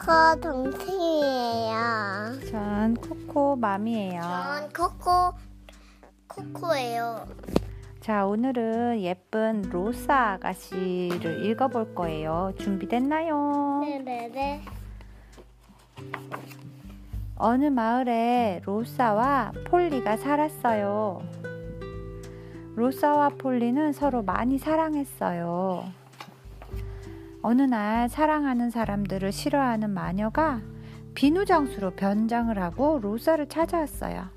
[0.00, 1.76] 코코 동생이에요.
[2.50, 4.22] 전 코코 맘이에요.
[4.22, 5.34] 전 코코
[6.26, 7.26] 코코예요.
[8.00, 12.52] 자, 오늘은 예쁜 로사 아가씨를 읽어볼 거예요.
[12.58, 13.80] 준비됐나요?
[13.82, 14.62] 네네네.
[17.36, 21.22] 어느 마을에 로사와 폴리가 살았어요.
[22.74, 25.84] 로사와 폴리는 서로 많이 사랑했어요.
[27.42, 30.60] 어느 날 사랑하는 사람들을 싫어하는 마녀가
[31.14, 34.28] 비누장수로 변장을 하고 로사를 찾아왔어요.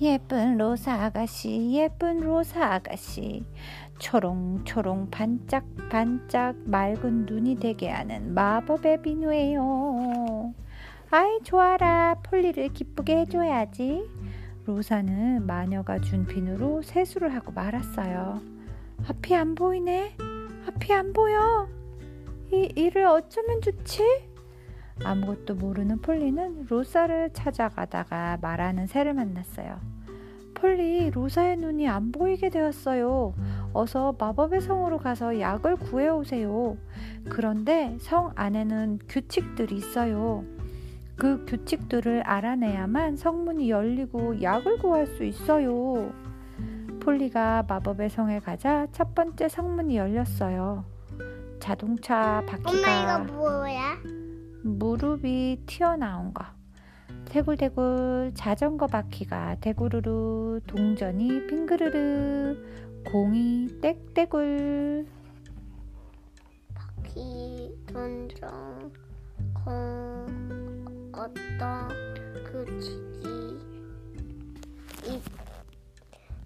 [0.00, 3.44] 예쁜 로사 아가씨, 예쁜 로사 아가씨.
[3.98, 10.52] 초롱초롱 반짝반짝 맑은 눈이 되게 하는 마법의 비누예요.
[11.10, 12.16] 아이, 좋아라.
[12.24, 14.10] 폴리를 기쁘게 해줘야지.
[14.66, 18.40] 로사는 마녀가 준 비누로 세수를 하고 말았어요.
[19.08, 20.16] 앞이 안 보이네.
[20.66, 21.68] 앞이 안 보여.
[22.54, 24.04] 이 일을 어쩌면 좋지?
[25.02, 29.80] 아무것도 모르는 폴리는 로사를 찾아가다가 말하는 새를 만났어요.
[30.54, 33.34] 폴리, 로사의 눈이 안 보이게 되었어요.
[33.72, 36.76] 어서 마법의 성으로 가서 약을 구해오세요.
[37.28, 40.44] 그런데 성 안에는 규칙들이 있어요.
[41.16, 46.12] 그 규칙들을 알아내야만 성문이 열리고 약을 구할 수 있어요.
[47.00, 50.93] 폴리가 마법의 성에 가자 첫 번째 성문이 열렸어요.
[51.64, 53.96] 자동차 엄마 바퀴가 이거 뭐야?
[54.64, 56.44] 무릎이 튀어나온 거.
[57.24, 62.54] 대굴대굴 자전거 바퀴가 대구르르 동전이 빙그르르
[63.10, 65.06] 공이 떼떼굴
[67.02, 68.92] 기 돈정
[69.64, 71.88] 공 어떤
[72.44, 73.58] 규칙이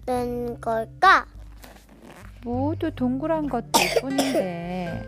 [0.07, 1.27] 있는 걸까?
[2.45, 5.07] 모두 동그란 것들 뿐인데.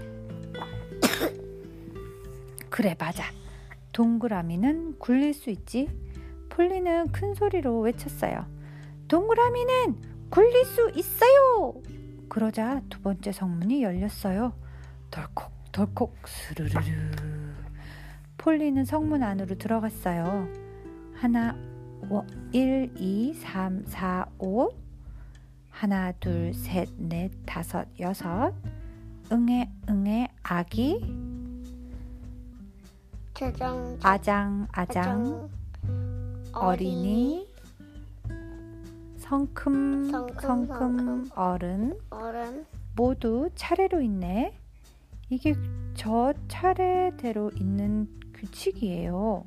[2.69, 3.25] 그래 맞아.
[3.93, 5.89] 동그라미는 굴릴 수 있지.
[6.49, 8.47] 폴리는 큰 소리로 외쳤어요.
[9.09, 9.97] 동그라미는
[10.31, 11.75] 굴릴 수 있어요!
[12.29, 14.53] 그러자 두 번째 성문이 열렸어요.
[15.11, 16.81] 덜컥 덜컥 스르르르.
[18.39, 20.49] 폴리는 성문 안으로 들어갔어요.
[21.15, 21.57] 하나
[22.53, 24.71] 1, 2, 3, 4, 5
[25.81, 28.53] 하나, 둘, 셋, 넷, 다섯, 여섯.
[29.33, 31.01] 응애, 응애, 아기.
[33.33, 35.49] 자정 아장, 아장.
[36.53, 37.49] 어린이.
[39.17, 41.31] 성큼, 성큼, 성큼, 성큼.
[41.35, 41.99] 어른.
[42.11, 44.53] 어른 모두 차례로 있네.
[45.31, 45.55] 이게
[45.95, 49.47] 저 차례대로 있는 규칙이에요.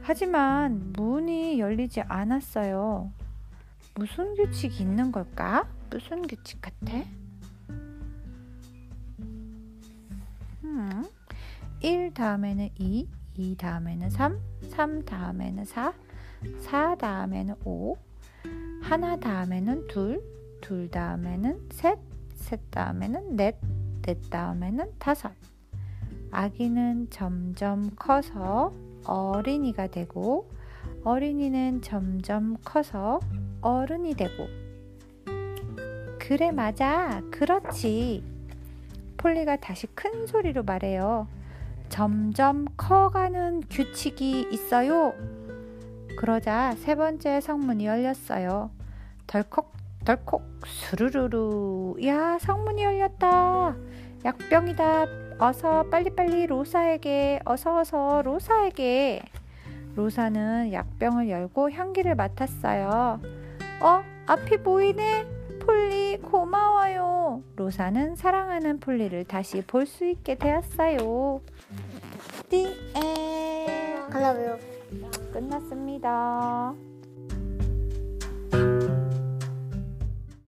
[0.00, 3.10] 하지만 문이 열리지 않았어요.
[3.98, 5.68] 무슨 규칙이 있는 걸까?
[5.90, 7.02] 무슨 규칙 같아?
[10.62, 11.04] 음,
[11.80, 14.38] 1 다음에는 2, 2 다음에는 3,
[14.68, 15.92] 3 다음에는 4,
[16.60, 17.96] 4 다음에는 5,
[18.82, 20.22] 하나 다음에는 둘,
[20.60, 21.98] 둘 다음에는 셋,
[22.36, 23.56] 셋 다음에는 넷,
[24.02, 25.32] 넷 다음에는 다섯.
[26.30, 28.72] 아기는 점점 커서
[29.04, 30.48] 어린이가 되고
[31.02, 33.18] 어린이는 점점 커서
[33.60, 34.48] 어른이 되고.
[36.18, 37.22] 그래 맞아.
[37.30, 38.22] 그렇지.
[39.16, 41.26] 폴리가 다시 큰 소리로 말해요.
[41.88, 45.14] 점점 커가는 규칙이 있어요.
[46.18, 48.70] 그러자 세 번째 성문이 열렸어요.
[49.26, 49.72] 덜컥
[50.04, 53.74] 덜컥 수르르르 야 성문이 열렸다.
[54.24, 55.06] 약병이다.
[55.38, 59.22] 어서 빨리빨리 로사에게 어서 어서 로사에게.
[59.94, 63.20] 로사는 약병을 열고 향기를 맡았어요.
[63.80, 64.02] 어?
[64.26, 65.26] 앞이 보이네?
[65.60, 67.42] 폴리 고마워요.
[67.56, 71.40] 로사는 사랑하는 폴리를 다시 볼 수 있게 되었어요.
[72.48, 74.58] 띠에 갈라고요.
[75.32, 76.74] 끝났습니다.